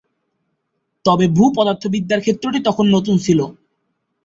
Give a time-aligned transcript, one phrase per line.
[1.05, 3.39] তবে ভূ-পদার্থবিদ্যার ক্ষেত্রটি তখন নতুন ছিল।